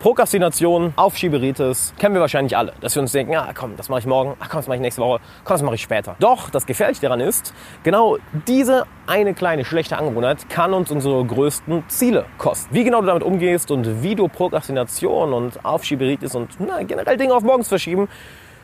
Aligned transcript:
Prokrastination, 0.00 0.94
Aufschieberitis, 0.96 1.92
kennen 1.98 2.14
wir 2.14 2.22
wahrscheinlich 2.22 2.56
alle. 2.56 2.72
Dass 2.80 2.94
wir 2.94 3.02
uns 3.02 3.12
denken, 3.12 3.34
ja 3.34 3.50
komm, 3.54 3.76
das 3.76 3.90
mache 3.90 4.00
ich 4.00 4.06
morgen, 4.06 4.34
ach 4.40 4.48
komm, 4.48 4.60
das 4.60 4.66
mache 4.66 4.76
ich 4.76 4.80
nächste 4.80 5.02
Woche, 5.02 5.20
komm, 5.44 5.54
das 5.54 5.62
mache 5.62 5.74
ich 5.74 5.82
später. 5.82 6.16
Doch, 6.20 6.48
das 6.48 6.64
Gefährliche 6.64 7.02
daran 7.02 7.20
ist, 7.20 7.52
genau 7.82 8.16
diese 8.48 8.86
eine 9.06 9.34
kleine 9.34 9.62
schlechte 9.62 9.98
Angewohnheit 9.98 10.48
kann 10.48 10.72
uns 10.72 10.90
unsere 10.90 11.22
größten 11.22 11.84
Ziele 11.88 12.24
kosten. 12.38 12.74
Wie 12.74 12.82
genau 12.82 13.02
du 13.02 13.08
damit 13.08 13.22
umgehst 13.22 13.70
und 13.70 14.02
wie 14.02 14.14
du 14.14 14.28
Prokrastination 14.28 15.34
und 15.34 15.62
Aufschieberitis 15.66 16.34
und 16.34 16.48
na, 16.60 16.82
generell 16.82 17.18
Dinge 17.18 17.34
auf 17.34 17.42
morgens 17.42 17.68
verschieben 17.68 18.08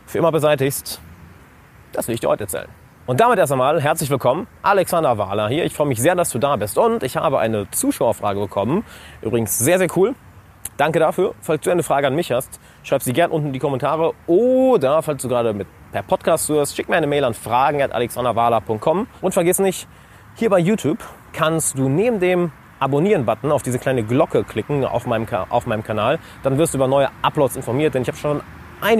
für 0.06 0.16
immer 0.16 0.32
beseitigst, 0.32 1.02
das 1.92 2.08
will 2.08 2.14
ich 2.14 2.20
dir 2.22 2.30
heute 2.30 2.44
erzählen. 2.44 2.68
Und 3.04 3.20
damit 3.20 3.38
erst 3.38 3.52
einmal 3.52 3.82
herzlich 3.82 4.08
willkommen, 4.08 4.46
Alexander 4.62 5.18
Wahler 5.18 5.48
hier. 5.48 5.66
Ich 5.66 5.74
freue 5.74 5.86
mich 5.86 6.00
sehr, 6.00 6.14
dass 6.14 6.30
du 6.30 6.38
da 6.38 6.56
bist. 6.56 6.78
Und 6.78 7.02
ich 7.02 7.18
habe 7.18 7.38
eine 7.38 7.70
Zuschauerfrage 7.70 8.40
bekommen. 8.40 8.84
Übrigens 9.20 9.58
sehr, 9.58 9.78
sehr 9.78 9.88
cool. 9.96 10.14
Danke 10.76 10.98
dafür. 10.98 11.34
Falls 11.40 11.62
du 11.62 11.70
eine 11.70 11.82
Frage 11.82 12.06
an 12.06 12.14
mich 12.14 12.32
hast, 12.32 12.60
schreib 12.82 13.02
sie 13.02 13.12
gerne 13.12 13.32
unten 13.32 13.48
in 13.48 13.52
die 13.52 13.58
Kommentare. 13.58 14.12
Oder 14.26 15.02
falls 15.02 15.22
du 15.22 15.28
gerade 15.28 15.54
mit 15.54 15.66
per 15.92 16.02
Podcast 16.02 16.48
hörst, 16.48 16.76
schick 16.76 16.88
mir 16.88 16.96
eine 16.96 17.06
Mail 17.06 17.24
an 17.24 17.34
fragen.alexanderwala.com. 17.34 19.06
Und 19.22 19.32
vergiss 19.32 19.58
nicht, 19.58 19.88
hier 20.34 20.50
bei 20.50 20.58
YouTube 20.58 20.98
kannst 21.32 21.78
du 21.78 21.88
neben 21.88 22.20
dem 22.20 22.52
Abonnieren-Button 22.78 23.52
auf 23.52 23.62
diese 23.62 23.78
kleine 23.78 24.02
Glocke 24.02 24.44
klicken 24.44 24.84
auf 24.84 25.06
meinem, 25.06 25.26
auf 25.48 25.66
meinem 25.66 25.82
Kanal. 25.82 26.18
Dann 26.42 26.58
wirst 26.58 26.74
du 26.74 26.78
über 26.78 26.88
neue 26.88 27.08
Uploads 27.22 27.56
informiert, 27.56 27.94
denn 27.94 28.02
ich 28.02 28.08
habe 28.08 28.18
schon 28.18 28.42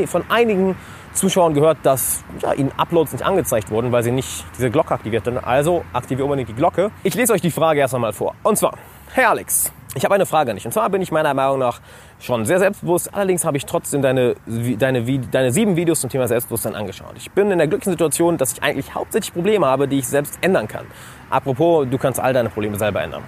von 0.06 0.24
einigen 0.30 0.76
Zuschauern 1.12 1.52
gehört, 1.52 1.78
dass 1.82 2.24
ja, 2.40 2.54
ihnen 2.54 2.72
Uploads 2.78 3.12
nicht 3.12 3.24
angezeigt 3.24 3.70
wurden, 3.70 3.92
weil 3.92 4.02
sie 4.02 4.10
nicht 4.10 4.44
diese 4.56 4.70
Glocke 4.70 4.94
aktiviert 4.94 5.26
haben. 5.26 5.38
Also 5.38 5.84
aktiviere 5.92 6.24
unbedingt 6.24 6.48
die 6.48 6.54
Glocke. 6.54 6.90
Ich 7.02 7.14
lese 7.14 7.34
euch 7.34 7.42
die 7.42 7.50
Frage 7.50 7.80
erst 7.80 7.94
einmal 7.94 8.14
vor. 8.14 8.34
Und 8.42 8.56
zwar, 8.56 8.72
Herr 9.12 9.30
Alex, 9.30 9.72
ich 9.96 10.04
habe 10.04 10.14
eine 10.14 10.26
Frage 10.26 10.50
an 10.50 10.56
dich. 10.56 10.66
Und 10.66 10.72
zwar 10.72 10.90
bin 10.90 11.00
ich 11.00 11.10
meiner 11.10 11.32
Meinung 11.32 11.58
nach 11.58 11.80
schon 12.20 12.44
sehr 12.44 12.58
selbstbewusst. 12.58 13.14
Allerdings 13.14 13.44
habe 13.44 13.56
ich 13.56 13.64
trotzdem 13.64 14.02
deine, 14.02 14.34
deine, 14.46 15.02
deine 15.20 15.50
sieben 15.50 15.74
Videos 15.76 16.02
zum 16.02 16.10
Thema 16.10 16.28
Selbstbewusstsein 16.28 16.74
angeschaut. 16.74 17.14
Ich 17.16 17.30
bin 17.30 17.50
in 17.50 17.58
der 17.58 17.66
glücklichen 17.66 17.92
Situation, 17.92 18.36
dass 18.36 18.52
ich 18.52 18.62
eigentlich 18.62 18.94
hauptsächlich 18.94 19.32
Probleme 19.32 19.66
habe, 19.66 19.88
die 19.88 19.98
ich 19.98 20.06
selbst 20.06 20.38
ändern 20.42 20.68
kann. 20.68 20.86
Apropos, 21.30 21.86
du 21.90 21.96
kannst 21.96 22.20
all 22.20 22.34
deine 22.34 22.50
Probleme 22.50 22.78
selber 22.78 23.02
ändern. 23.02 23.22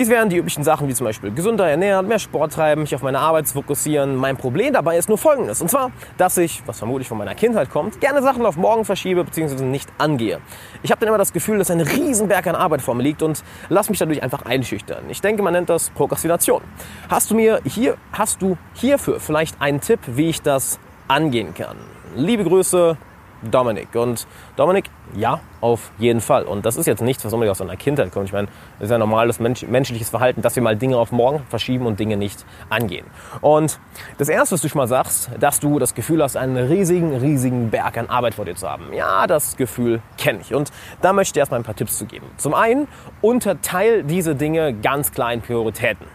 Dies 0.00 0.08
wären 0.08 0.30
die 0.30 0.38
üblichen 0.38 0.64
Sachen 0.64 0.88
wie 0.88 0.94
zum 0.94 1.04
Beispiel 1.04 1.30
gesünder 1.30 1.68
ernähren, 1.68 2.08
mehr 2.08 2.18
Sport 2.18 2.54
treiben, 2.54 2.80
mich 2.80 2.94
auf 2.94 3.02
meine 3.02 3.18
Arbeit 3.18 3.46
fokussieren. 3.48 4.16
Mein 4.16 4.38
Problem 4.38 4.72
dabei 4.72 4.96
ist 4.96 5.10
nur 5.10 5.18
folgendes. 5.18 5.60
Und 5.60 5.68
zwar, 5.68 5.90
dass 6.16 6.38
ich, 6.38 6.62
was 6.64 6.78
vermutlich 6.78 7.06
von 7.06 7.18
meiner 7.18 7.34
Kindheit 7.34 7.68
kommt, 7.68 8.00
gerne 8.00 8.22
Sachen 8.22 8.46
auf 8.46 8.56
morgen 8.56 8.86
verschiebe 8.86 9.22
bzw. 9.22 9.62
nicht 9.62 9.90
angehe. 9.98 10.40
Ich 10.82 10.90
habe 10.90 11.00
dann 11.00 11.08
immer 11.08 11.18
das 11.18 11.34
Gefühl, 11.34 11.58
dass 11.58 11.70
ein 11.70 11.82
Riesenberg 11.82 12.46
an 12.46 12.54
Arbeit 12.54 12.80
vor 12.80 12.94
mir 12.94 13.02
liegt 13.02 13.22
und 13.22 13.44
lass 13.68 13.90
mich 13.90 13.98
dadurch 13.98 14.22
einfach 14.22 14.46
einschüchtern. 14.46 15.04
Ich 15.10 15.20
denke, 15.20 15.42
man 15.42 15.52
nennt 15.52 15.68
das 15.68 15.90
Prokrastination. 15.90 16.62
Hast 17.10 17.30
du 17.30 17.34
mir 17.34 17.60
hier, 17.66 17.98
hast 18.10 18.40
du 18.40 18.56
hierfür 18.72 19.20
vielleicht 19.20 19.60
einen 19.60 19.82
Tipp, 19.82 20.00
wie 20.06 20.30
ich 20.30 20.40
das 20.40 20.80
angehen 21.08 21.52
kann? 21.52 21.76
Liebe 22.16 22.44
Grüße, 22.44 22.96
Dominik. 23.42 23.94
Und 23.94 24.26
Dominik, 24.56 24.90
ja, 25.14 25.40
auf 25.60 25.90
jeden 25.98 26.20
Fall. 26.20 26.44
Und 26.44 26.66
das 26.66 26.76
ist 26.76 26.86
jetzt 26.86 27.02
nichts, 27.02 27.24
was 27.24 27.32
unbedingt 27.32 27.52
aus 27.52 27.60
einer 27.60 27.76
Kindheit 27.76 28.12
kommt. 28.12 28.26
Ich 28.26 28.32
meine, 28.32 28.48
das 28.78 28.86
ist 28.86 28.90
ja 28.90 28.98
normales 28.98 29.40
Mensch, 29.40 29.62
menschliches 29.62 30.10
Verhalten, 30.10 30.42
dass 30.42 30.56
wir 30.56 30.62
mal 30.62 30.76
Dinge 30.76 30.96
auf 30.96 31.12
morgen 31.12 31.42
verschieben 31.48 31.86
und 31.86 31.98
Dinge 32.00 32.16
nicht 32.16 32.44
angehen. 32.68 33.06
Und 33.40 33.78
das 34.18 34.28
Erste, 34.28 34.54
was 34.54 34.62
du 34.62 34.68
schon 34.68 34.78
mal 34.78 34.88
sagst, 34.88 35.30
dass 35.38 35.60
du 35.60 35.78
das 35.78 35.94
Gefühl 35.94 36.22
hast, 36.22 36.36
einen 36.36 36.56
riesigen, 36.56 37.16
riesigen 37.16 37.70
Berg 37.70 37.98
an 37.98 38.08
Arbeit 38.08 38.34
vor 38.34 38.44
dir 38.44 38.54
zu 38.54 38.68
haben. 38.68 38.92
Ja, 38.92 39.26
das 39.26 39.56
Gefühl 39.56 40.00
kenne 40.18 40.40
ich. 40.40 40.54
Und 40.54 40.70
da 41.00 41.12
möchte 41.12 41.38
ich 41.38 41.40
erstmal 41.40 41.60
ein 41.60 41.64
paar 41.64 41.76
Tipps 41.76 41.98
zu 41.98 42.06
geben. 42.06 42.26
Zum 42.36 42.54
einen, 42.54 42.88
unterteil 43.20 44.04
diese 44.04 44.34
Dinge 44.34 44.74
ganz 44.74 45.12
klar 45.12 45.32
in 45.32 45.40
Prioritäten. 45.40 46.06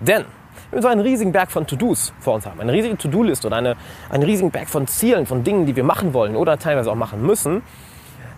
Denn 0.00 0.24
wir 0.70 0.82
so 0.82 0.88
einen 0.88 1.00
riesigen 1.00 1.32
Berg 1.32 1.50
von 1.50 1.66
To-Dos 1.66 2.12
vor 2.20 2.34
uns 2.34 2.46
haben, 2.46 2.60
eine 2.60 2.72
riesige 2.72 2.96
To-Do-Liste 2.96 3.46
oder 3.46 3.56
eine, 3.56 3.76
einen 4.10 4.22
riesigen 4.22 4.50
Berg 4.50 4.68
von 4.68 4.86
Zielen, 4.86 5.26
von 5.26 5.44
Dingen, 5.44 5.66
die 5.66 5.76
wir 5.76 5.84
machen 5.84 6.14
wollen 6.14 6.36
oder 6.36 6.58
teilweise 6.58 6.90
auch 6.90 6.96
machen 6.96 7.24
müssen, 7.24 7.62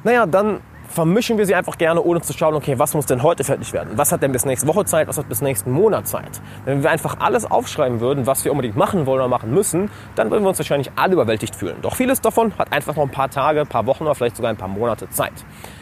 naja, 0.05 0.26
dann 0.26 0.60
vermischen 0.88 1.38
wir 1.38 1.47
sie 1.47 1.55
einfach 1.55 1.78
gerne, 1.78 2.03
ohne 2.03 2.21
zu 2.21 2.32
schauen, 2.32 2.55
okay, 2.55 2.78
was 2.78 2.94
muss 2.94 3.06
denn 3.06 3.22
heute 3.22 3.44
fertig 3.44 3.72
werden? 3.72 3.93
Was 3.97 4.12
hat 4.12 4.22
denn 4.22 4.32
bis 4.32 4.44
nächste 4.44 4.66
Woche 4.66 4.84
Zeit? 4.84 5.09
Was 5.09 5.19
hat 5.19 5.28
bis 5.28 5.43
nächsten 5.43 5.71
Monat 5.71 6.06
Zeit? 6.06 6.41
Wenn 6.65 6.82
wir 6.82 6.91
einfach 6.91 7.16
alles 7.21 7.44
aufschreiben 7.44 8.00
würden, 8.00 8.26
was 8.26 8.44
wir 8.44 8.53
unbedingt 8.53 8.76
machen 8.76 9.06
wollen 9.06 9.21
oder 9.21 9.28
machen 9.28 9.53
müssen, 9.53 9.91
dann 10.15 10.31
würden 10.31 10.44
wir 10.44 10.49
uns 10.49 10.59
wahrscheinlich 10.59 10.91
alle 10.97 11.15
überwältigt 11.15 11.55
fühlen. 11.55 11.76
Doch 11.82 11.97
vieles 11.97 12.21
davon 12.21 12.53
hat 12.59 12.72
einfach 12.72 12.97
noch 12.97 13.03
ein 13.03 13.10
paar 13.10 13.31
Tage, 13.31 13.60
ein 13.60 13.66
paar 13.66 13.87
Wochen 13.87 14.05
oder 14.05 14.15
vielleicht 14.15 14.37
sogar 14.37 14.50
ein 14.50 14.56
paar 14.56 14.69
Monate 14.69 15.09
Zeit. 15.10 15.34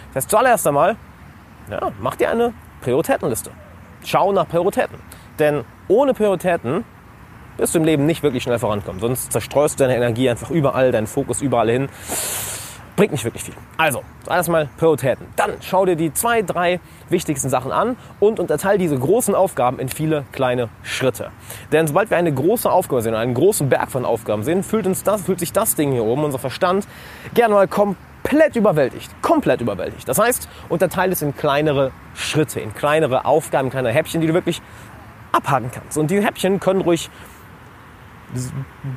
Das 0.08 0.16
heißt, 0.16 0.30
zuallererst 0.30 0.66
einmal, 0.66 0.96
ja, 1.70 1.92
mach 2.00 2.16
dir 2.16 2.30
eine 2.30 2.52
Prioritätenliste. 2.80 3.50
Schau 4.04 4.32
nach 4.32 4.48
Prioritäten. 4.48 4.98
Denn 5.38 5.64
ohne 5.88 6.14
Prioritäten 6.14 6.84
wirst 7.56 7.74
du 7.74 7.78
im 7.78 7.84
Leben 7.84 8.06
nicht 8.06 8.22
wirklich 8.22 8.42
schnell 8.42 8.58
vorankommen. 8.58 9.00
Sonst 9.00 9.32
zerstreust 9.32 9.78
du 9.78 9.84
deine 9.84 9.96
Energie 9.96 10.28
einfach 10.28 10.50
überall, 10.50 10.92
deinen 10.92 11.06
Fokus 11.06 11.42
überall 11.42 11.70
hin. 11.70 11.88
Bringt 12.96 13.10
nicht 13.10 13.24
wirklich 13.24 13.42
viel. 13.42 13.54
Also, 13.76 14.04
zuerst 14.22 14.48
mal 14.48 14.68
Prioritäten. 14.76 15.26
Dann 15.34 15.54
schau 15.60 15.84
dir 15.84 15.96
die 15.96 16.12
zwei, 16.12 16.42
drei 16.42 16.78
wichtigsten 17.08 17.48
Sachen 17.48 17.72
an 17.72 17.96
und 18.20 18.38
unterteile 18.38 18.78
diese 18.78 18.96
großen 18.96 19.34
Aufgaben 19.34 19.80
in 19.80 19.88
viele 19.88 20.24
kleine 20.30 20.68
Schritte. 20.84 21.30
Denn 21.72 21.88
sobald 21.88 22.10
wir 22.10 22.16
eine 22.16 22.32
große 22.32 22.70
Aufgabe 22.70 23.02
sehen, 23.02 23.16
einen 23.16 23.34
großen 23.34 23.68
Berg 23.68 23.90
von 23.90 24.04
Aufgaben 24.04 24.44
sehen, 24.44 24.62
fühlt, 24.62 24.86
uns 24.86 25.02
das, 25.02 25.22
fühlt 25.22 25.40
sich 25.40 25.52
das 25.52 25.74
Ding 25.74 25.90
hier 25.90 26.04
oben, 26.04 26.22
unser 26.22 26.38
Verstand, 26.38 26.86
gerne 27.34 27.54
mal 27.54 27.66
komplett 27.66 28.54
überwältigt. 28.54 29.10
Komplett 29.22 29.60
überwältigt. 29.60 30.08
Das 30.08 30.20
heißt, 30.20 30.48
unterteile 30.68 31.14
es 31.14 31.22
in 31.22 31.36
kleinere 31.36 31.90
Schritte, 32.14 32.60
in 32.60 32.74
kleinere 32.74 33.24
Aufgaben, 33.24 33.70
kleinere 33.70 33.92
Häppchen, 33.92 34.20
die 34.20 34.28
du 34.28 34.34
wirklich 34.34 34.62
abhaken 35.34 35.70
kannst. 35.72 35.98
Und 35.98 36.10
die 36.10 36.24
Häppchen 36.24 36.60
können 36.60 36.80
ruhig 36.80 37.10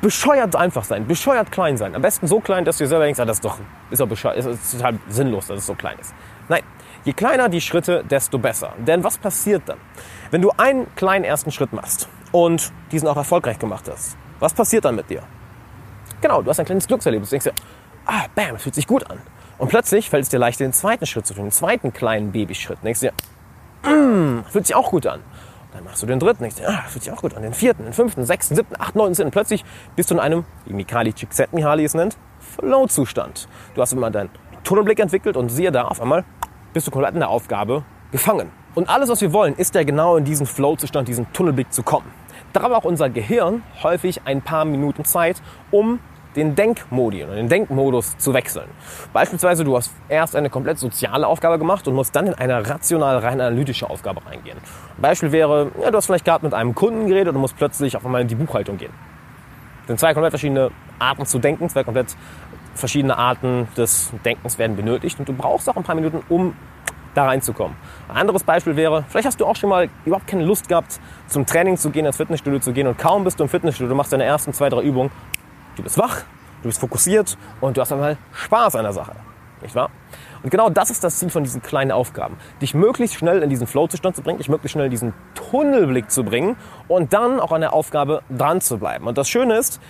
bescheuert 0.02 0.56
einfach 0.56 0.84
sein, 0.84 1.06
bescheuert 1.08 1.52
klein 1.52 1.78
sein. 1.78 1.96
Am 1.96 2.02
besten 2.02 2.28
so 2.28 2.40
klein, 2.40 2.66
dass 2.66 2.78
du 2.78 2.86
dir 2.86 2.88
selber 2.88 3.06
denkst, 3.06 3.20
ah, 3.20 3.25
das 3.25 3.38
ist 3.38 3.46
doch, 3.46 3.58
ist 3.92 4.00
doch 4.00 4.08
bescheuert, 4.08 4.38
ist 4.38 4.72
total 4.72 5.00
sinnlos, 5.09 5.47
dass 5.47 5.59
es 5.59 5.66
so 5.66 5.76
klein 5.76 5.97
ist. 6.00 6.14
Nein, 6.50 6.64
je 7.03 7.14
kleiner 7.14 7.50
die 7.50 7.62
Schritte, 7.62 8.03
desto 8.09 8.40
besser. 8.40 8.74
Denn 8.80 9.03
was 9.03 9.18
passiert 9.18 9.64
dann? 9.68 9.78
Wenn 10.31 10.42
du 10.42 10.52
einen 10.58 10.94
kleinen 10.96 11.24
ersten 11.24 11.52
Schritt 11.52 11.74
machst 11.74 12.09
und 12.31 12.72
diesen 12.92 13.08
auch 13.08 13.18
erfolgreich 13.18 13.59
gemacht 13.59 13.88
hast, 13.92 14.18
was 14.40 14.53
passiert 14.53 14.86
dann 14.86 14.96
mit 14.96 15.09
dir? 15.09 15.22
Genau, 16.22 16.42
du 16.42 16.50
hast 16.50 16.59
ein 16.59 16.66
kleines 16.66 16.88
Glückserlebnis. 16.88 17.30
Denkst 17.30 17.46
dir, 17.46 17.53
ah, 18.06 18.26
bam, 18.34 18.53
das 18.53 18.64
fühlt 18.64 18.76
sich 18.76 18.88
gut 18.88 19.09
an. 19.09 19.20
Und 19.58 19.70
plötzlich 19.70 20.09
fällt 20.09 20.24
es 20.24 20.30
dir 20.30 20.40
leichter, 20.40 20.64
den 20.64 20.74
zweiten 20.74 21.06
Schritt 21.06 21.26
zu 21.26 21.34
tun, 21.34 21.46
den 21.46 21.52
zweiten 21.52 21.94
kleinen 21.94 22.31
Babyschritt. 22.31 22.80
Du 22.80 22.84
denkst 22.84 23.02
dir, 23.02 23.14
mm, 23.84 24.44
fühlt 24.50 24.68
sich 24.68 24.76
auch 24.76 24.90
gut 24.90 25.06
an. 25.08 25.22
Dann 25.78 25.84
machst 25.84 26.02
du 26.02 26.08
den 26.08 26.20
dritten, 26.20 26.42
denkst 26.42 26.58
ah, 26.66 26.86
fühlt 26.88 27.04
sich 27.04 27.14
auch 27.14 27.22
gut 27.22 27.36
an. 27.36 27.44
Den 27.44 27.54
vierten, 27.54 27.84
den 27.84 27.94
fünften, 27.94 28.26
sechsten, 28.26 28.56
siebten, 28.56 28.74
achten, 28.80 28.98
neunten, 28.98 29.14
zehnten. 29.14 29.32
Plötzlich 29.32 29.64
bist 29.96 30.10
du 30.10 30.16
in 30.16 30.20
einem, 30.20 30.44
wie 30.66 30.74
Mikali 30.74 31.14
Csikszentmihalyi 31.14 31.86
es 31.86 31.94
nennt, 31.94 32.18
Flow-Zustand. 32.40 33.48
Du 33.76 33.82
hast 33.82 33.94
immer 33.94 34.10
deinen 34.10 34.32
Tunnelblick 34.64 35.00
entwickelt 35.00 35.38
und 35.38 35.50
siehe 35.50 35.72
da, 35.72 35.84
auf 35.84 36.02
einmal 36.02 36.26
bist 36.74 36.88
du 36.88 36.92
komplett 36.92 37.14
in 37.14 37.20
der 37.20 37.30
Aufgabe 37.30 37.84
gefangen. 38.12 38.50
Und 38.74 38.90
alles, 38.90 39.08
was 39.10 39.22
wir 39.22 39.34
wollen, 39.34 39.54
ist 39.54 39.76
ja 39.76 39.84
genau 39.84 40.18
in 40.18 40.26
diesen 40.26 40.48
Flow-Zustand, 40.48 41.08
diesen 41.08 41.32
Tunnelblick 41.32 41.72
zu 41.72 41.84
kommen. 41.84 42.12
Da 42.54 42.64
haben 42.64 42.74
auch 42.74 42.84
unser 42.84 43.12
Gehirn 43.12 43.62
häufig 43.84 44.22
ein 44.26 44.42
paar 44.42 44.66
Minuten 44.66 45.06
Zeit, 45.06 45.44
um 45.70 46.00
den 46.38 46.56
Denkmodi 46.56 47.25
oder 47.25 47.36
den 47.36 47.50
Denkmodus 47.50 48.18
zu 48.18 48.34
wechseln. 48.34 48.70
Beispielsweise, 49.12 49.64
du 49.64 49.75
hast 49.75 49.92
erst 50.08 50.36
eine 50.36 50.50
komplett 50.50 50.78
soziale 50.78 51.28
Aufgabe 51.28 51.58
gemacht 51.58 51.88
und 51.88 51.96
musst 51.96 52.16
dann 52.16 52.28
in 52.28 52.34
eine 52.36 52.70
rational 52.70 53.18
rein 53.18 53.42
analytische 53.42 53.90
Aufgabe 53.90 54.25
reingehen. 54.25 54.58
Ein 54.58 55.02
Beispiel 55.02 55.31
wäre, 55.31 55.72
ja, 55.81 55.92
du 55.92 55.97
hast 55.97 56.06
vielleicht 56.06 56.26
gerade 56.26 56.46
mit 56.46 56.53
einem 56.53 56.76
Kunden 56.76 57.08
geredet 57.08 57.34
und 57.36 57.42
musst 57.42 57.58
plötzlich 57.58 57.97
auf 57.97 58.06
einmal 58.06 58.22
in 58.22 58.28
die 58.28 58.36
Buchhaltung 58.36 58.78
gehen. 58.78 58.94
Das 59.81 59.88
sind 59.88 60.00
zwei 60.00 60.14
komplett 60.14 60.31
verschiedene 60.31 60.70
Arten 61.00 61.26
zu 61.26 61.40
denken, 61.40 61.68
zwei 61.70 61.84
komplett 61.84 62.16
verschiedene 62.76 63.18
Arten 63.18 63.68
des 63.76 64.12
Denkens 64.24 64.59
werden 64.59 64.76
benötigt 64.76 65.18
und 65.20 65.28
du 65.28 65.34
brauchst 65.34 65.68
auch 65.68 65.76
ein 65.76 65.84
paar 65.84 65.96
Minuten, 65.96 66.22
um 66.30 66.53
da 67.16 67.26
reinzukommen. 67.26 67.76
Ein 68.09 68.18
anderes 68.18 68.44
Beispiel 68.44 68.76
wäre, 68.76 69.03
vielleicht 69.09 69.26
hast 69.26 69.40
du 69.40 69.46
auch 69.47 69.56
schon 69.56 69.72
mal 69.72 69.90
überhaupt 70.06 70.28
keine 70.28 70.44
Lust 70.44 70.70
gehabt, 70.70 71.00
zum 71.26 71.47
Training 71.47 71.78
zu 71.78 71.90
gehen, 71.90 72.06
ins 72.06 72.18
Fitnessstudio 72.18 72.59
zu 72.59 72.74
gehen 72.74 72.86
und 72.86 73.00
kaum 73.00 73.24
bist 73.24 73.40
du 73.40 73.44
im 73.44 73.50
Fitnessstudio, 73.50 73.90
du 73.90 73.96
machst 73.96 74.14
deine 74.14 74.26
ersten 74.26 74.53
zwei, 74.53 74.70
drei 74.70 74.84
Übungen 74.84 75.09
Du 75.78 75.84
bist 75.84 76.00
wach, 76.00 76.23
du 76.62 76.70
bist 76.70 76.80
fokussiert 76.80 77.38
und 77.62 77.78
du 77.78 77.82
hast 77.82 77.92
einmal 77.92 78.18
Spaß 78.34 78.76
an 78.76 78.84
der 78.84 78.94
Sache. 78.94 79.14
Nicht 79.62 79.76
wahr? 79.76 79.90
Und 80.44 80.52
genau 80.52 80.70
das 80.70 80.92
ist 80.92 81.04
das 81.04 81.18
Ziel 81.18 81.30
von 81.30 81.44
diesen 81.44 81.62
kleinen 81.62 81.92
Aufgaben. 81.92 82.38
Dich 82.62 82.74
möglichst 82.74 83.16
schnell 83.16 83.42
in 83.42 83.50
diesen 83.50 83.66
Flow-Zustand 83.66 84.16
zu 84.16 84.22
bringen, 84.22 84.38
dich 84.38 84.50
möglichst 84.50 84.74
schnell 84.74 84.86
in 84.86 84.92
diesen 84.92 85.14
Tunnelblick 85.34 86.12
zu 86.12 86.24
bringen 86.24 86.56
und 86.88 87.14
dann 87.14 87.40
auch 87.40 87.52
an 87.52 87.62
der 87.62 87.74
Aufgabe 87.74 88.22
dran 88.30 88.62
zu 88.62 88.78
bleiben. 88.78 89.08
Und 89.08 89.18
das 89.18 89.30
Schöne 89.30 89.58
ist, 89.58 89.82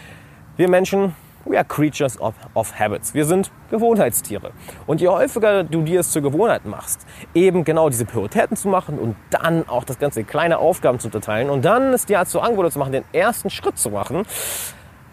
wir 0.56 0.70
Menschen, 0.70 1.14
we 1.46 1.58
are 1.58 1.66
creatures 1.66 2.20
of, 2.20 2.34
of 2.54 2.80
habits. 2.80 3.14
Wir 3.14 3.26
sind 3.26 3.52
Gewohnheitstiere. 3.70 4.52
Und 4.86 5.02
je 5.02 5.10
häufiger 5.10 5.64
du 5.64 5.82
dir 5.82 6.00
es 6.00 6.12
zur 6.12 6.22
Gewohnheit 6.22 6.66
machst, 6.66 7.06
eben 7.34 7.64
genau 7.64 7.90
diese 7.90 8.06
Prioritäten 8.06 8.58
zu 8.58 8.70
machen 8.70 8.98
und 9.00 9.16
dann 9.30 9.68
auch 9.68 9.84
das 9.84 10.00
ganze 10.00 10.24
kleine 10.24 10.60
Aufgaben 10.60 11.00
zu 11.00 11.08
unterteilen 11.08 11.50
und 11.50 11.66
dann 11.66 11.94
es 11.94 12.06
dir 12.06 12.20
als 12.20 12.32
zur 12.32 12.44
Angewohnheit 12.44 12.74
zu 12.74 12.80
machen, 12.80 12.92
den 12.92 13.06
ersten 13.14 13.50
Schritt 13.50 13.78
zu 13.78 13.90
machen, 13.90 14.26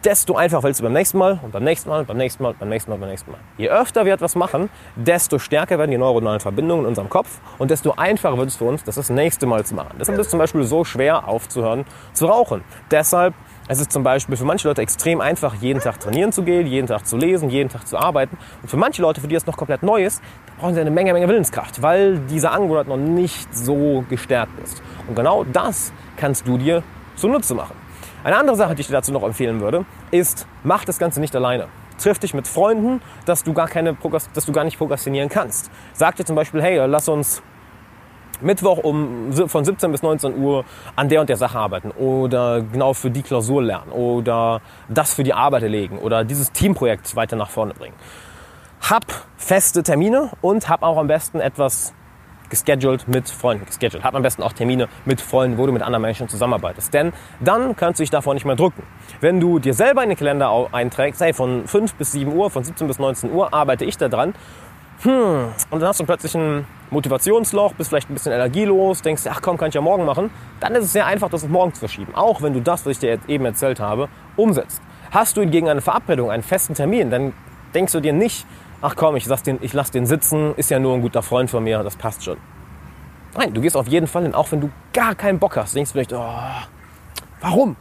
desto 0.05 0.37
einfacher 0.37 0.63
fällt 0.63 0.75
es 0.75 0.83
beim 0.83 0.93
nächsten 0.93 1.19
Mal 1.19 1.41
und 1.43 1.53
beim 1.53 1.65
nächsten 1.65 1.89
Mal 1.89 2.01
und 2.01 2.07
beim 2.07 2.17
nächsten 2.17 2.43
Mal 2.43 2.51
und 2.51 2.59
beim 2.59 2.69
nächsten 2.69 2.91
Mal 2.91 2.95
und 2.97 3.01
beim 3.01 3.11
nächsten 3.11 3.31
Mal. 3.31 3.41
Je 3.57 3.69
öfter 3.71 4.05
wir 4.05 4.13
etwas 4.13 4.35
machen, 4.35 4.69
desto 4.97 5.39
stärker 5.39 5.79
werden 5.79 5.91
die 5.91 5.99
neuronalen 5.99 6.41
Verbindungen 6.41 6.85
in 6.85 6.89
unserem 6.89 7.09
Kopf 7.09 7.41
und 7.59 7.71
desto 7.71 7.93
einfacher 7.93 8.37
wird 8.37 8.49
es 8.49 8.57
für 8.57 8.65
uns, 8.65 8.85
das 8.85 8.97
das 8.97 9.11
nächste 9.11 9.47
Mal 9.47 9.65
zu 9.65 9.75
machen. 9.75 9.97
Deshalb 9.99 10.19
ist 10.19 10.27
es 10.27 10.31
zum 10.31 10.39
Beispiel 10.39 10.65
so 10.65 10.85
schwer 10.85 11.27
aufzuhören 11.29 11.85
zu 12.13 12.27
rauchen. 12.27 12.63
Deshalb 12.91 13.35
es 13.67 13.81
ist 13.81 13.93
zum 13.93 14.03
Beispiel 14.03 14.37
für 14.37 14.45
manche 14.45 14.69
Leute 14.69 14.83
extrem 14.83 15.23
einfach, 15.23 15.55
jeden 15.55 15.81
Tag 15.81 15.99
trainieren 15.99 16.33
zu 16.33 16.43
gehen, 16.43 16.67
jeden 16.67 16.87
Tag 16.87 17.07
zu 17.07 17.17
lesen, 17.17 17.49
jeden 17.49 17.71
Tag 17.71 17.87
zu 17.87 17.97
arbeiten. 17.97 18.37
Und 18.61 18.69
für 18.69 18.77
manche 18.77 19.01
Leute, 19.01 19.23
für 19.23 19.27
die 19.27 19.35
das 19.35 19.47
noch 19.47 19.57
komplett 19.57 19.83
neu 19.83 20.05
ist, 20.05 20.23
brauchen 20.59 20.75
sie 20.75 20.83
eine 20.83 20.91
Menge, 20.91 21.15
Menge 21.15 21.29
Willenskraft, 21.29 21.81
weil 21.81 22.19
diese 22.29 22.51
Angewohnheit 22.51 22.89
noch 22.89 22.99
nicht 22.99 23.57
so 23.57 24.05
gestärkt 24.11 24.53
ist. 24.63 24.83
Und 25.09 25.17
genau 25.17 25.45
das 25.45 25.95
kannst 26.19 26.47
du 26.47 26.59
dir 26.59 26.83
zunutze 27.17 27.55
machen. 27.55 27.84
Eine 28.25 28.39
andere 28.39 28.57
Sache, 28.57 28.75
die 28.75 28.81
ich 28.81 28.87
dir 28.87 28.95
dazu 28.95 29.13
noch 29.13 29.23
empfehlen 29.23 29.61
würde, 29.61 29.85
ist, 30.11 30.47
mach 30.63 30.87
das 30.87 30.99
Ganze 30.99 31.21
nicht 31.21 31.37
alleine. 31.37 31.69
Triff 31.99 32.19
dich 32.19 32.33
mit 32.33 32.49
Freunden, 32.49 33.03
dass 33.27 33.45
du 33.45 33.53
gar, 33.53 33.69
keine, 33.69 33.95
dass 34.33 34.47
du 34.47 34.53
gar 34.53 34.65
nicht 34.65 34.79
prokrastinieren 34.79 35.29
kannst. 35.29 35.71
Sag 35.93 36.17
dir 36.17 36.25
zum 36.25 36.35
Beispiel, 36.35 36.63
hey, 36.63 36.87
lass 36.87 37.07
uns 37.07 37.43
Mittwoch 38.41 38.79
um, 38.79 39.31
von 39.47 39.65
17 39.65 39.93
bis 39.93 40.03
19 40.03 40.39
Uhr 40.39 40.65
an 40.97 41.11
der 41.11 41.21
und 41.21 41.29
der 41.29 41.37
Sache 41.37 41.59
arbeiten 41.59 41.91
oder 41.91 42.63
genau 42.63 42.95
für 42.95 43.11
die 43.11 43.23
Klausur 43.23 43.63
lernen 43.63 43.93
oder 43.93 44.63
das 44.89 45.13
für 45.13 45.23
die 45.23 45.35
Arbeit 45.35 45.63
erlegen 45.63 45.99
oder 45.99 46.25
dieses 46.25 46.51
Teamprojekt 46.51 47.15
weiter 47.17 47.37
nach 47.37 47.51
vorne 47.51 47.75
bringen. 47.75 47.95
Hab 48.81 49.05
feste 49.37 49.83
Termine 49.83 50.31
und 50.41 50.69
hab 50.69 50.83
auch 50.83 50.97
am 50.97 51.07
besten 51.09 51.41
etwas 51.41 51.93
gescheduled 52.55 53.09
mit 53.09 53.29
Freunden. 53.29 53.67
Gescheduled. 53.67 54.05
Hat 54.05 54.15
am 54.15 54.23
besten 54.23 54.43
auch 54.43 54.53
Termine 54.53 54.89
mit 55.05 55.21
Freunden, 55.21 55.59
wo 55.59 55.67
du 55.67 55.73
mit 55.73 55.83
anderen 55.83 56.03
Menschen 56.03 56.29
zusammenarbeitest. 56.29 56.93
Denn 56.95 57.13
dann 57.41 57.77
kannst 57.77 57.99
du 57.99 58.03
dich 58.03 58.11
davor 58.11 58.35
nicht 58.35 58.47
mehr 58.47 58.57
drücken. 58.57 58.83
Wenn 59.21 59.41
du 59.41 59.59
dir 59.59 59.75
selber 59.75 60.03
in 60.03 60.11
den 60.11 60.19
Kalender 60.19 60.69
einträgst, 60.73 61.21
hey, 61.21 61.33
von 61.33 61.67
5 61.67 61.95
bis 61.95 62.13
7 62.13 62.33
Uhr, 62.33 62.51
von 62.51 62.65
17 62.65 62.87
bis 62.87 62.99
19 62.99 63.33
Uhr 63.33 63.53
arbeite 63.53 63.85
ich 63.85 63.97
da 63.97 64.09
dran. 64.09 64.35
Hm, 65.03 65.49
und 65.71 65.81
dann 65.81 65.89
hast 65.89 66.01
du 66.01 66.05
plötzlich 66.05 66.35
ein 66.35 66.67
Motivationsloch, 66.91 67.75
bist 67.75 67.91
vielleicht 67.91 68.09
ein 68.09 68.15
bisschen 68.15 68.33
energielos, 68.33 69.03
denkst, 69.03 69.25
ach 69.29 69.43
komm, 69.43 69.59
kann 69.59 69.69
ich 69.69 69.75
ja 69.75 69.81
morgen 69.81 70.05
machen. 70.05 70.31
Dann 70.61 70.75
ist 70.75 70.85
es 70.85 70.93
sehr 70.93 71.07
einfach, 71.07 71.29
das 71.29 71.45
auf 71.45 71.51
morgen 71.51 71.75
zu 71.75 71.81
verschieben. 71.81 72.15
Auch 72.15 72.43
wenn 72.43 72.55
du 72.55 72.61
das, 72.61 72.87
was 72.87 72.93
ich 72.93 72.99
dir 73.01 73.19
eben 73.27 73.45
erzählt 73.45 73.81
habe, 73.81 74.09
umsetzt. 74.37 74.81
Hast 75.11 75.37
du 75.37 75.43
hingegen 75.43 75.69
eine 75.69 75.81
Verabredung, 75.81 76.31
einen 76.31 76.43
festen 76.43 76.75
Termin, 76.75 77.11
dann 77.11 77.33
denkst 77.75 77.93
du 77.93 78.01
dir 78.01 78.13
nicht, 78.13 78.47
ach 78.85 78.97
komm, 78.97 79.17
ich 79.17 79.25
lass, 79.25 79.43
den, 79.43 79.59
ich 79.63 79.73
lass 79.73 79.91
den 79.91 80.05
sitzen, 80.05 80.55
ist 80.57 80.71
ja 80.71 80.79
nur 80.79 80.95
ein 80.95 81.01
guter 81.01 81.23
Freund 81.23 81.49
von 81.49 81.65
mir, 81.65 81.83
das 81.83 81.97
passt 81.97 82.23
schon. 82.23 82.37
Nein, 83.35 83.55
du 83.55 83.63
gehst 83.63 83.79
auf 83.79 83.89
jeden 83.89 84.07
Fall 84.07 84.25
hin, 84.25 84.35
auch 84.35 84.53
wenn 84.53 84.61
du 84.61 84.71
gar 84.93 85.15
keinen 85.15 85.39
Bock 85.39 85.57
hast. 85.57 85.75
Denkst 85.75 85.91
du 85.91 85.93
vielleicht, 85.95 86.13
oh, 86.13 86.35
warum? 87.41 87.77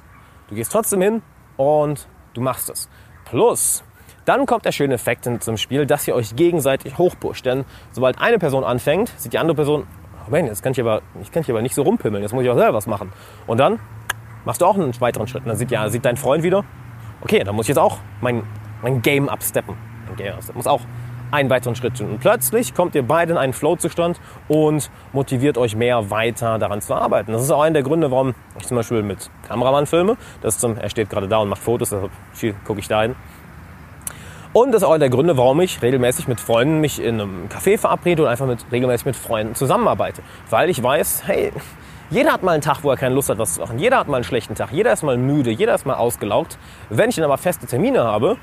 Du 0.47 0.55
gehst 0.55 0.71
trotzdem 0.71 1.01
hin 1.01 1.21
und 1.57 2.07
du 2.33 2.39
machst 2.39 2.69
es. 2.69 2.89
Plus, 3.25 3.83
dann 4.23 4.45
kommt 4.45 4.63
der 4.63 4.71
schöne 4.71 4.94
Effekt 4.94 5.27
zum 5.44 5.57
Spiel, 5.57 5.85
dass 5.85 6.07
ihr 6.07 6.15
euch 6.15 6.38
gegenseitig 6.38 6.97
hochpusht. 6.97 7.45
Denn 7.45 7.65
sobald 7.91 8.19
eine 8.21 8.39
Person 8.39 8.63
anfängt, 8.63 9.11
sieht 9.17 9.33
die 9.33 9.39
andere 9.39 9.55
Person, 9.55 9.85
oh 10.25 10.31
man, 10.31 10.45
jetzt 10.45 10.63
kann 10.63 10.71
ich 10.71 10.79
aber, 10.79 11.01
ich 11.21 11.33
kann 11.33 11.44
hier 11.44 11.53
aber 11.53 11.61
nicht 11.61 11.75
so 11.75 11.81
rumpimmeln, 11.81 12.23
jetzt 12.23 12.33
muss 12.33 12.45
ich 12.45 12.50
auch 12.50 12.57
selber 12.57 12.77
was 12.77 12.88
machen. 12.88 13.11
Und 13.45 13.57
dann 13.57 13.79
machst 14.45 14.61
du 14.61 14.65
auch 14.65 14.75
einen 14.75 15.00
weiteren 15.01 15.27
Schritt. 15.27 15.44
Und 15.44 15.50
dann 15.50 15.57
sieht, 15.57 15.69
ja, 15.69 15.89
sieht 15.89 16.05
dein 16.05 16.15
Freund 16.15 16.44
wieder, 16.44 16.63
okay, 17.21 17.44
dann 17.44 17.55
muss 17.55 17.65
ich 17.65 17.69
jetzt 17.69 17.79
auch 17.79 17.97
mein, 18.21 18.44
mein 18.81 19.01
Game 19.01 19.27
Okay, 20.11 20.31
das 20.35 20.53
muss 20.53 20.67
auch 20.67 20.81
einen 21.31 21.50
weiteren 21.50 21.75
Schritt 21.75 21.97
tun. 21.97 22.11
Und 22.11 22.19
plötzlich 22.19 22.75
kommt 22.75 22.94
ihr 22.94 23.01
beide 23.03 23.31
in 23.31 23.38
einen 23.38 23.53
Flow-Zustand 23.53 24.19
und 24.47 24.91
motiviert 25.13 25.57
euch 25.57 25.75
mehr 25.75 26.11
weiter 26.11 26.59
daran 26.59 26.79
zu 26.81 26.94
arbeiten. 26.94 27.31
Das 27.31 27.41
ist 27.41 27.50
auch 27.50 27.61
einer 27.61 27.73
der 27.73 27.83
Gründe, 27.83 28.11
warum 28.11 28.35
ich 28.59 28.67
zum 28.67 28.77
Beispiel 28.77 29.01
mit 29.01 29.31
Kameramann 29.47 29.88
filme. 29.88 30.15
Das 30.41 30.59
zum, 30.59 30.77
er 30.77 30.89
steht 30.89 31.09
gerade 31.09 31.27
da 31.27 31.39
und 31.39 31.50
macht 31.50 31.61
Fotos, 31.61 31.89
deshalb 31.89 32.11
gucke 32.65 32.79
ich 32.79 32.88
da 32.88 33.01
hin. 33.01 33.15
Und 34.53 34.71
das 34.71 34.83
ist 34.83 34.88
auch 34.88 34.95
der 35.00 35.09
Gründe, 35.09 35.35
warum 35.35 35.59
ich 35.61 35.81
regelmäßig 35.81 36.27
mit 36.27 36.39
Freunden 36.39 36.79
mich 36.79 37.01
in 37.01 37.19
einem 37.19 37.47
Café 37.47 37.79
verabrede 37.79 38.21
und 38.21 38.29
einfach 38.29 38.45
mit, 38.45 38.63
regelmäßig 38.71 39.07
mit 39.07 39.15
Freunden 39.15 39.55
zusammenarbeite. 39.55 40.21
Weil 40.51 40.69
ich 40.69 40.83
weiß, 40.83 41.23
hey, 41.25 41.51
jeder 42.11 42.33
hat 42.33 42.44
mal 42.44 42.51
einen 42.51 42.61
Tag, 42.61 42.83
wo 42.83 42.91
er 42.91 42.97
keine 42.97 43.15
Lust 43.15 43.29
hat, 43.29 43.39
was 43.39 43.55
zu 43.55 43.61
machen. 43.61 43.79
Jeder 43.79 43.97
hat 43.97 44.07
mal 44.07 44.17
einen 44.17 44.23
schlechten 44.23 44.53
Tag. 44.53 44.71
Jeder 44.71 44.94
ist 44.94 45.01
mal 45.01 45.17
müde. 45.17 45.50
Jeder 45.50 45.73
ist 45.73 45.88
mal 45.88 45.95
ausgelaugt. 45.95 46.59
Wenn 46.91 47.09
ich 47.09 47.15
dann 47.15 47.25
aber 47.25 47.39
feste 47.39 47.65
Termine 47.65 48.03
habe, 48.03 48.38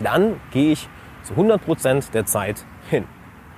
dann 0.00 0.40
gehe 0.50 0.72
ich 0.72 0.88
zu 1.22 1.34
100% 1.34 2.12
der 2.12 2.26
Zeit 2.26 2.64
hin. 2.90 3.04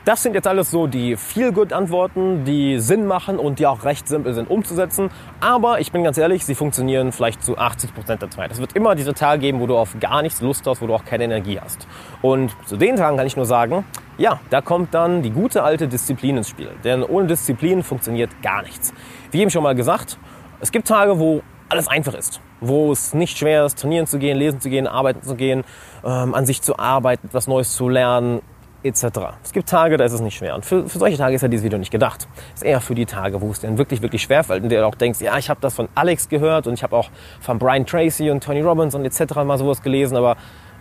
Das 0.08 0.22
sind 0.22 0.34
jetzt 0.34 0.46
alles 0.46 0.70
so 0.70 0.86
die 0.86 1.16
Feel-Good-Antworten, 1.16 2.46
die 2.46 2.78
Sinn 2.78 3.06
machen 3.06 3.38
und 3.38 3.58
die 3.58 3.66
auch 3.66 3.84
recht 3.84 4.08
simpel 4.08 4.32
sind 4.32 4.48
umzusetzen. 4.48 5.10
Aber 5.40 5.80
ich 5.80 5.92
bin 5.92 6.02
ganz 6.02 6.16
ehrlich, 6.16 6.46
sie 6.46 6.54
funktionieren 6.54 7.12
vielleicht 7.12 7.42
zu 7.42 7.58
80% 7.58 8.16
der 8.16 8.30
Zeit. 8.30 8.50
Es 8.50 8.58
wird 8.58 8.72
immer 8.74 8.94
diese 8.94 9.12
Tage 9.12 9.42
geben, 9.42 9.60
wo 9.60 9.66
du 9.66 9.76
auf 9.76 10.00
gar 10.00 10.22
nichts 10.22 10.40
Lust 10.40 10.66
hast, 10.66 10.80
wo 10.80 10.86
du 10.86 10.94
auch 10.94 11.04
keine 11.04 11.24
Energie 11.24 11.60
hast. 11.60 11.86
Und 12.22 12.56
zu 12.64 12.78
den 12.78 12.96
Tagen 12.96 13.18
kann 13.18 13.26
ich 13.26 13.36
nur 13.36 13.44
sagen, 13.44 13.84
ja, 14.16 14.40
da 14.48 14.62
kommt 14.62 14.94
dann 14.94 15.20
die 15.20 15.30
gute 15.30 15.62
alte 15.62 15.88
Disziplin 15.88 16.38
ins 16.38 16.48
Spiel. 16.48 16.70
Denn 16.84 17.02
ohne 17.02 17.26
Disziplin 17.26 17.82
funktioniert 17.82 18.30
gar 18.40 18.62
nichts. 18.62 18.94
Wie 19.30 19.42
eben 19.42 19.50
schon 19.50 19.62
mal 19.62 19.74
gesagt, 19.74 20.18
es 20.60 20.72
gibt 20.72 20.88
Tage, 20.88 21.18
wo 21.18 21.42
alles 21.68 21.88
einfach 21.88 22.14
ist 22.14 22.40
wo 22.60 22.92
es 22.92 23.14
nicht 23.14 23.38
schwer 23.38 23.64
ist, 23.64 23.78
trainieren 23.78 24.06
zu 24.06 24.18
gehen, 24.18 24.36
lesen 24.36 24.60
zu 24.60 24.70
gehen, 24.70 24.86
arbeiten 24.86 25.22
zu 25.22 25.34
gehen, 25.34 25.64
ähm, 26.04 26.34
an 26.34 26.46
sich 26.46 26.62
zu 26.62 26.78
arbeiten, 26.78 27.28
etwas 27.28 27.46
Neues 27.46 27.74
zu 27.74 27.88
lernen, 27.88 28.40
etc. 28.82 29.04
Es 29.42 29.52
gibt 29.52 29.68
Tage, 29.68 29.96
da 29.96 30.04
ist 30.04 30.12
es 30.12 30.20
nicht 30.20 30.36
schwer. 30.36 30.54
Und 30.54 30.64
für, 30.64 30.88
für 30.88 30.98
solche 30.98 31.16
Tage 31.16 31.34
ist 31.34 31.42
ja 31.42 31.48
dieses 31.48 31.64
Video 31.64 31.78
nicht 31.78 31.90
gedacht. 31.90 32.28
Es 32.54 32.62
ist 32.62 32.66
eher 32.66 32.80
für 32.80 32.94
die 32.94 33.06
Tage, 33.06 33.40
wo 33.40 33.50
es 33.50 33.60
dir 33.60 33.76
wirklich, 33.76 34.02
wirklich 34.02 34.22
schwer 34.22 34.44
fällt 34.44 34.62
und 34.62 34.70
du 34.70 34.86
auch 34.86 34.94
denkst, 34.94 35.20
ja, 35.20 35.36
ich 35.36 35.50
habe 35.50 35.60
das 35.60 35.74
von 35.74 35.88
Alex 35.94 36.28
gehört 36.28 36.66
und 36.66 36.74
ich 36.74 36.82
habe 36.82 36.96
auch 36.96 37.10
von 37.40 37.58
Brian 37.58 37.86
Tracy 37.86 38.30
und 38.30 38.42
Tony 38.42 38.60
Robbins 38.60 38.94
und 38.94 39.04
etc. 39.04 39.34
mal 39.36 39.58
sowas 39.58 39.82
gelesen, 39.82 40.16
aber 40.16 40.36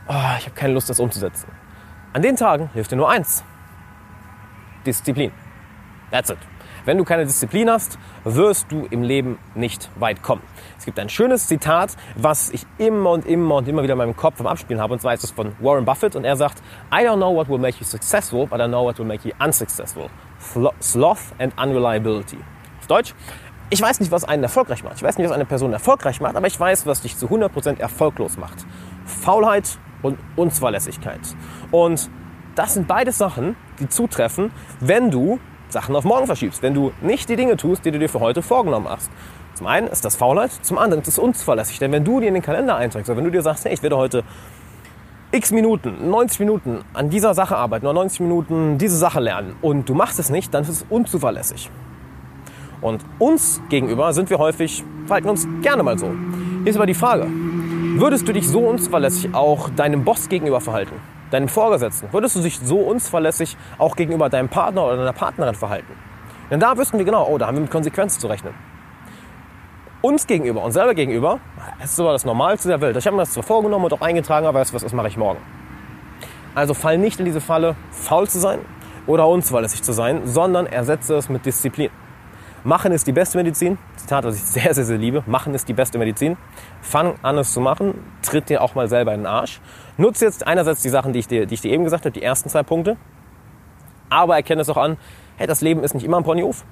oh, 0.08 0.14
ich 0.40 0.46
habe 0.46 0.56
keine 0.56 0.74
Lust, 0.74 0.90
das 0.90 1.00
umzusetzen. 1.00 1.48
An 2.14 2.22
den 2.22 2.36
Tagen 2.36 2.70
hilft 2.74 2.92
dir 2.92 2.96
nur 2.96 3.10
eins. 3.10 3.44
Disziplin. 4.86 5.32
That's 6.12 6.30
it. 6.30 6.38
Wenn 6.88 6.98
du 6.98 7.04
keine 7.04 7.26
Disziplin 7.26 7.70
hast, 7.70 8.00
wirst 8.24 8.72
du 8.72 8.88
im 8.90 9.04
Leben 9.04 9.38
nicht 9.56 9.90
weit 10.00 10.24
kommen. 10.24 10.42
Es 10.80 10.86
gibt 10.86 10.98
ein 11.00 11.10
schönes 11.10 11.46
Zitat, 11.46 11.98
was 12.16 12.50
ich 12.50 12.66
immer 12.78 13.10
und 13.10 13.26
immer 13.26 13.56
und 13.56 13.68
immer 13.68 13.84
wieder 13.84 13.92
in 13.92 13.98
meinem 13.98 14.16
Kopf 14.16 14.40
am 14.40 14.48
Abspielen 14.48 14.82
habe. 14.82 14.94
Und 14.94 15.02
zwar 15.02 15.14
ist 15.14 15.26
es 15.26 15.32
von 15.32 15.52
Warren 15.60 15.84
Buffett. 15.84 16.16
Und 16.16 16.24
er 16.24 16.38
sagt, 16.38 16.64
I 16.90 17.06
don't 17.06 17.18
know 17.18 17.36
what 17.36 17.50
will 17.50 17.58
make 17.58 17.78
you 17.78 17.86
successful, 17.86 18.48
but 18.48 18.62
I 18.62 18.68
know 18.68 18.86
what 18.86 18.98
will 19.00 19.06
make 19.06 19.28
you 19.28 19.36
unsuccessful. 19.44 20.10
Sloth 20.80 21.34
and 21.40 21.54
unreliability. 21.62 22.38
Auf 22.80 22.88
Deutsch, 22.88 23.14
ich 23.70 23.82
weiß 23.82 24.00
nicht, 24.00 24.14
was 24.14 24.24
einen 24.24 24.44
erfolgreich 24.44 24.82
macht. 24.86 24.96
Ich 24.96 25.04
weiß 25.04 25.18
nicht, 25.18 25.28
was 25.28 25.36
eine 25.36 25.44
Person 25.44 25.74
erfolgreich 25.74 26.22
macht, 26.22 26.38
aber 26.38 26.48
ich 26.48 26.58
weiß, 26.58 26.86
was 26.86 27.02
dich 27.02 27.18
zu 27.18 27.26
100% 27.28 27.82
erfolglos 27.82 28.38
macht. 28.38 28.66
Faulheit 29.04 29.78
und 30.04 30.18
Unzuverlässigkeit. 30.38 31.20
Und 31.70 32.10
das 32.56 32.76
sind 32.76 32.88
beide 32.88 33.12
Sachen, 33.12 33.58
die 33.78 33.90
zutreffen, 33.90 34.54
wenn 34.80 35.12
du 35.12 35.38
Sachen 35.70 35.96
auf 35.96 36.04
morgen 36.04 36.26
verschiebst, 36.26 36.62
wenn 36.62 36.74
du 36.74 36.92
nicht 37.02 37.30
die 37.30 37.36
Dinge 37.36 37.58
tust, 37.58 37.86
die 37.86 37.92
du 37.92 38.00
dir 38.00 38.10
für 38.10 38.20
heute 38.20 38.42
vorgenommen 38.42 38.88
hast. 38.90 39.12
Zum 39.54 39.68
einen 39.68 39.88
ist 39.88 40.06
das 40.06 40.16
Faulheit, 40.16 40.52
zum 40.62 40.78
anderen 40.78 41.02
ist 41.02 41.08
es 41.08 41.20
unzuverlässig. 41.20 41.80
Denn 41.80 41.92
wenn 41.92 42.04
du 42.04 42.20
dir 42.20 42.28
in 42.28 42.36
den 42.36 42.44
Kalender 42.44 42.76
einträgst, 42.76 43.10
wenn 43.10 43.24
du 43.24 43.32
dir 43.32 43.42
sagst, 43.42 43.66
hey, 43.66 43.74
ich 43.74 43.82
werde 43.82 43.98
heute 43.98 44.24
x 45.32 45.52
Minuten, 45.52 46.10
90 46.10 46.40
Minuten 46.40 46.80
an 46.94 47.10
dieser 47.10 47.34
Sache 47.34 47.58
arbeiten 47.58 47.86
oder 47.86 47.96
90 47.96 48.22
Minuten 48.22 48.78
diese 48.78 48.98
Sache 48.98 49.20
lernen 49.20 49.56
und 49.62 49.90
du 49.90 49.94
machst 49.94 50.20
es 50.20 50.30
nicht, 50.30 50.54
dann 50.54 50.64
ist 50.64 50.70
es 50.70 50.86
unzuverlässig. 50.90 51.70
Und 52.80 53.04
uns 53.20 53.62
gegenüber 53.70 54.14
sind 54.14 54.30
wir 54.30 54.38
häufig, 54.38 54.84
verhalten 55.06 55.30
uns 55.30 55.48
gerne 55.62 55.84
mal 55.84 55.98
so. 55.98 56.08
Hier 56.62 56.68
ist 56.68 56.76
aber 56.76 56.86
die 56.86 56.94
Frage, 56.94 57.28
würdest 57.28 58.28
du 58.28 58.34
dich 58.34 58.48
so 58.48 58.60
unzuverlässig 58.60 59.34
auch 59.34 59.70
deinem 59.70 60.06
Boss 60.06 60.30
gegenüber 60.30 60.62
verhalten? 60.62 60.96
Deinem 61.32 61.48
Vorgesetzten? 61.48 62.12
Würdest 62.12 62.36
du 62.36 62.42
dich 62.42 62.60
so 62.60 62.80
unzuverlässig 62.80 63.58
auch 63.78 63.96
gegenüber 63.96 64.30
deinem 64.30 64.50
Partner 64.50 64.86
oder 64.86 64.98
deiner 64.98 65.14
Partnerin 65.14 65.56
verhalten? 65.56 65.94
Denn 66.50 66.60
da 66.60 66.78
wüssten 66.78 66.98
wir 66.98 67.06
genau, 67.06 67.28
oh, 67.28 67.38
da 67.38 67.48
haben 67.48 67.56
wir 67.56 67.62
mit 67.62 67.72
Konsequenzen 67.72 68.20
zu 68.20 68.28
rechnen. 68.28 68.54
Uns 70.02 70.28
gegenüber, 70.28 70.64
uns 70.64 70.76
selber 70.76 70.94
gegenüber, 70.94 71.40
das 71.82 71.92
ist 71.92 72.00
aber 72.00 72.14
das 72.14 72.24
Normalste 72.24 72.70
der 72.70 72.80
Welt. 72.82 72.96
Ich 72.96 73.06
habe 73.06 73.16
mir 73.16 73.24
das 73.24 73.34
zwar 73.34 73.44
vorgenommen 73.44 73.86
und 73.86 73.94
auch 73.94 74.02
eingetragen, 74.02 74.46
aber 74.46 74.60
weißt 74.60 74.72
du 74.72 74.76
was, 74.76 74.84
das 74.84 74.94
mache 74.94 75.08
ich 75.08 75.18
morgen. 75.18 75.40
Also 76.56 76.74
fall 76.74 76.98
nicht 76.98 77.20
in 77.20 77.26
diese 77.26 77.42
Falle, 77.42 77.76
faul 77.92 78.28
zu 78.28 78.40
sein 78.40 78.60
oder 79.06 79.28
unzuverlässig 79.28 79.84
zu 79.84 79.94
sein, 79.94 80.22
sondern 80.26 80.66
ersetze 80.66 81.16
es 81.16 81.30
mit 81.30 81.46
Disziplin. 81.46 81.90
Machen 82.68 82.92
ist 82.92 83.08
die 83.08 83.14
beste 83.14 83.38
Medizin. 83.38 83.78
Zitat, 83.96 84.26
was 84.26 84.36
ich 84.36 84.42
sehr, 84.42 84.74
sehr, 84.74 84.84
sehr 84.84 84.98
liebe. 84.98 85.24
Machen 85.26 85.54
ist 85.54 85.70
die 85.70 85.74
beste 85.74 85.98
Medizin. 85.98 86.36
Fang 86.82 87.16
an, 87.22 87.38
es 87.38 87.54
zu 87.54 87.62
machen. 87.62 87.94
Tritt 88.22 88.50
dir 88.50 88.62
auch 88.62 88.76
mal 88.76 88.90
selber 88.90 89.14
in 89.14 89.22
den 89.22 89.26
Arsch. 89.26 89.62
Nutze 89.96 90.26
jetzt 90.26 90.46
einerseits 90.46 90.82
die 90.82 90.90
Sachen, 90.90 91.14
die 91.14 91.20
ich 91.20 91.30
dir, 91.30 91.46
die 91.46 91.54
ich 91.54 91.62
dir 91.62 91.72
eben 91.72 91.86
gesagt 91.86 92.04
habe, 92.04 92.12
die 92.12 92.22
ersten 92.22 92.50
zwei 92.50 92.64
Punkte. 92.64 92.98
Aber 94.10 94.36
erkenne 94.36 94.64
es 94.64 94.68
auch 94.68 94.76
an, 94.76 94.98
hey, 95.38 95.48
das 95.48 95.62
Leben 95.62 95.82
ist 95.82 95.94
nicht 95.94 96.04
immer 96.04 96.18
ein 96.18 96.26
Ponyhof. 96.26 96.66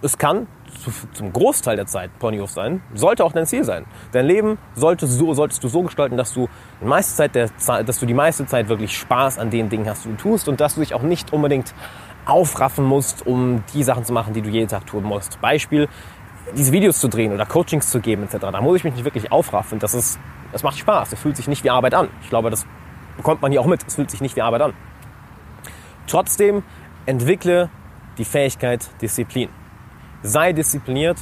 Es 0.00 0.16
kann 0.16 0.46
zu, 0.80 0.92
zum 1.12 1.32
Großteil 1.32 1.74
der 1.74 1.86
Zeit 1.86 2.16
Ponyhof 2.20 2.50
sein, 2.50 2.80
sollte 2.94 3.24
auch 3.24 3.32
dein 3.32 3.46
Ziel 3.46 3.64
sein. 3.64 3.84
Dein 4.12 4.26
Leben 4.26 4.58
sollte 4.76 5.08
so, 5.08 5.34
solltest 5.34 5.64
du 5.64 5.68
so 5.68 5.82
gestalten, 5.82 6.16
dass 6.16 6.32
du, 6.32 6.48
die 6.80 6.86
meiste 6.86 7.16
Zeit 7.16 7.34
der, 7.34 7.50
dass 7.82 7.98
du 7.98 8.06
die 8.06 8.14
meiste 8.14 8.46
Zeit 8.46 8.68
wirklich 8.68 8.96
Spaß 8.96 9.40
an 9.40 9.50
den 9.50 9.68
Dingen 9.68 9.88
hast, 9.88 10.04
die 10.04 10.10
du 10.10 10.16
tust 10.16 10.48
und 10.48 10.60
dass 10.60 10.74
du 10.74 10.80
dich 10.80 10.94
auch 10.94 11.02
nicht 11.02 11.32
unbedingt 11.32 11.74
aufraffen 12.24 12.84
musst, 12.84 13.26
um 13.26 13.64
die 13.74 13.82
Sachen 13.82 14.04
zu 14.04 14.12
machen, 14.12 14.32
die 14.34 14.42
du 14.42 14.48
jeden 14.48 14.68
Tag 14.68 14.86
tun 14.86 15.04
musst. 15.04 15.40
Beispiel, 15.40 15.88
diese 16.56 16.72
Videos 16.72 17.00
zu 17.00 17.08
drehen 17.08 17.32
oder 17.32 17.46
Coachings 17.46 17.90
zu 17.90 18.00
geben 18.00 18.24
etc. 18.24 18.38
Da 18.40 18.60
muss 18.60 18.76
ich 18.76 18.84
mich 18.84 18.94
nicht 18.94 19.04
wirklich 19.04 19.32
aufraffen. 19.32 19.78
Das 19.78 19.94
ist, 19.94 20.18
das 20.52 20.62
macht 20.62 20.78
Spaß. 20.78 21.10
Das 21.10 21.20
fühlt 21.20 21.36
sich 21.36 21.48
nicht 21.48 21.64
wie 21.64 21.70
Arbeit 21.70 21.94
an. 21.94 22.08
Ich 22.22 22.28
glaube, 22.28 22.50
das 22.50 22.66
bekommt 23.16 23.42
man 23.42 23.52
hier 23.52 23.60
auch 23.60 23.66
mit. 23.66 23.84
Es 23.86 23.94
fühlt 23.94 24.10
sich 24.10 24.20
nicht 24.20 24.36
wie 24.36 24.42
Arbeit 24.42 24.62
an. 24.62 24.74
Trotzdem 26.06 26.62
entwickle 27.06 27.70
die 28.18 28.24
Fähigkeit 28.24 28.88
Disziplin. 29.00 29.48
Sei 30.22 30.52
diszipliniert, 30.52 31.18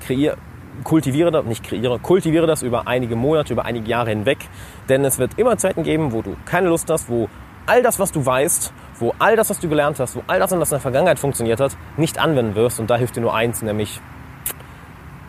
kreier, 0.00 0.36
kultiviere 0.84 1.30
das, 1.30 1.44
nicht 1.44 1.64
kreiere, 1.64 1.98
kultiviere 1.98 2.46
das 2.46 2.62
über 2.62 2.86
einige 2.86 3.16
Monate, 3.16 3.52
über 3.52 3.64
einige 3.64 3.88
Jahre 3.88 4.10
hinweg. 4.10 4.38
Denn 4.88 5.04
es 5.04 5.18
wird 5.18 5.38
immer 5.38 5.56
Zeiten 5.56 5.82
geben, 5.82 6.12
wo 6.12 6.22
du 6.22 6.36
keine 6.44 6.68
Lust 6.68 6.90
hast, 6.90 7.08
wo 7.08 7.28
all 7.66 7.82
das, 7.82 7.98
was 7.98 8.12
du 8.12 8.24
weißt, 8.24 8.72
wo 9.00 9.14
all 9.18 9.36
das, 9.36 9.50
was 9.50 9.58
du 9.58 9.68
gelernt 9.68 9.98
hast, 10.00 10.16
wo 10.16 10.22
all 10.26 10.38
das, 10.38 10.50
was 10.50 10.70
in 10.70 10.74
der 10.74 10.80
Vergangenheit 10.80 11.18
funktioniert 11.18 11.60
hat, 11.60 11.76
nicht 11.96 12.18
anwenden 12.18 12.54
wirst. 12.54 12.80
Und 12.80 12.90
da 12.90 12.96
hilft 12.96 13.16
dir 13.16 13.20
nur 13.20 13.34
eins, 13.34 13.62
nämlich 13.62 14.00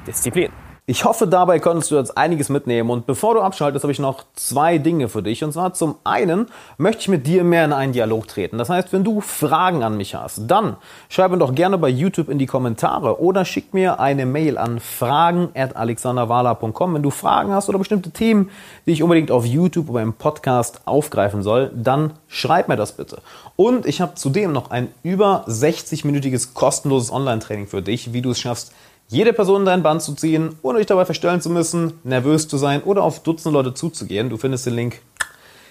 Disziplin. 0.07 0.51
Ich 0.89 1.05
hoffe, 1.05 1.27
dabei 1.27 1.59
konntest 1.59 1.91
du 1.91 1.97
jetzt 1.97 2.17
einiges 2.17 2.49
mitnehmen. 2.49 2.89
Und 2.89 3.05
bevor 3.05 3.35
du 3.35 3.41
abschaltest, 3.41 3.83
habe 3.83 3.91
ich 3.91 3.99
noch 3.99 4.23
zwei 4.33 4.79
Dinge 4.79 5.07
für 5.07 5.21
dich. 5.21 5.43
Und 5.43 5.51
zwar 5.51 5.75
zum 5.75 5.97
einen 6.03 6.47
möchte 6.79 7.01
ich 7.01 7.09
mit 7.09 7.27
dir 7.27 7.43
mehr 7.43 7.63
in 7.63 7.73
einen 7.73 7.93
Dialog 7.93 8.27
treten. 8.27 8.57
Das 8.57 8.71
heißt, 8.71 8.91
wenn 8.91 9.03
du 9.03 9.21
Fragen 9.21 9.83
an 9.83 9.97
mich 9.97 10.15
hast, 10.15 10.47
dann 10.47 10.77
schreib 11.07 11.29
mir 11.29 11.37
doch 11.37 11.53
gerne 11.53 11.77
bei 11.77 11.89
YouTube 11.89 12.27
in 12.27 12.39
die 12.39 12.47
Kommentare 12.47 13.21
oder 13.21 13.45
schick 13.45 13.71
mir 13.71 13.99
eine 13.99 14.25
Mail 14.25 14.57
an 14.57 14.79
fragen.alexanderwala.com. 14.79 16.95
Wenn 16.95 17.03
du 17.03 17.11
Fragen 17.11 17.51
hast 17.51 17.69
oder 17.69 17.77
bestimmte 17.77 18.09
Themen, 18.09 18.49
die 18.87 18.93
ich 18.93 19.03
unbedingt 19.03 19.29
auf 19.29 19.45
YouTube 19.45 19.91
oder 19.91 20.01
im 20.01 20.13
Podcast 20.13 20.81
aufgreifen 20.85 21.43
soll, 21.43 21.69
dann 21.75 22.13
schreib 22.27 22.67
mir 22.67 22.77
das 22.77 22.93
bitte. 22.93 23.21
Und 23.55 23.85
ich 23.85 24.01
habe 24.01 24.15
zudem 24.15 24.53
noch 24.53 24.71
ein 24.71 24.87
über 25.03 25.45
60-minütiges 25.47 26.55
kostenloses 26.55 27.11
Online-Training 27.11 27.67
für 27.67 27.83
dich, 27.83 28.11
wie 28.11 28.23
du 28.23 28.31
es 28.31 28.39
schaffst, 28.39 28.73
jede 29.09 29.33
Person 29.33 29.61
in 29.61 29.65
dein 29.65 29.83
Band 29.83 30.01
zu 30.01 30.13
ziehen, 30.13 30.55
ohne 30.61 30.77
dich 30.77 30.87
dabei 30.87 31.03
verstellen 31.03 31.41
zu 31.41 31.49
müssen, 31.49 31.99
nervös 32.03 32.47
zu 32.47 32.57
sein 32.57 32.83
oder 32.83 33.03
auf 33.03 33.21
Dutzende 33.21 33.57
Leute 33.57 33.73
zuzugehen. 33.73 34.29
Du 34.29 34.37
findest 34.37 34.67
den 34.67 34.75
Link 34.75 35.01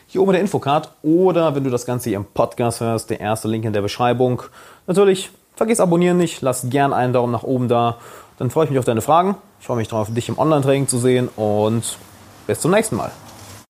hier 0.09 0.21
oben 0.21 0.31
in 0.31 0.35
der 0.35 0.41
Infocard 0.43 0.91
oder 1.03 1.55
wenn 1.55 1.65
du 1.65 1.71
das 1.71 1.87
Ganze 1.87 2.11
hier 2.11 2.19
im 2.19 2.25
Podcast 2.25 2.81
hörst, 2.81 3.11
der 3.11 3.21
erste 3.21 3.47
Link 3.47 3.65
in 3.65 3.73
der 3.73 3.83
Beschreibung. 3.83 4.43
Natürlich, 4.87 5.31
vergiss 5.55 5.81
abonnieren 5.81 6.17
nicht, 6.17 6.43
lass 6.43 6.69
gern 6.69 6.93
einen 6.93 7.13
Daumen 7.13 7.33
nach 7.33 7.45
oben 7.45 7.69
da. 7.69 7.99
Dann 8.39 8.51
freue 8.51 8.65
ich 8.65 8.71
mich 8.71 8.79
auf 8.79 8.85
deine 8.85 9.03
Fragen. 9.03 9.37
Ich 9.61 9.67
freue 9.67 9.77
mich 9.77 9.89
darauf, 9.89 10.13
dich 10.13 10.29
im 10.29 10.39
Online-Training 10.39 10.89
zu 10.89 10.99
sehen 10.99 11.29
und 11.37 11.97
bis 12.47 12.61
zum 12.61 12.73
nächsten 12.73 12.97
Mal. 12.97 13.13